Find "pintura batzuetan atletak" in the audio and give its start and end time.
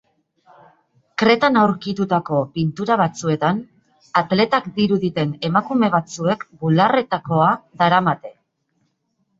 2.55-4.71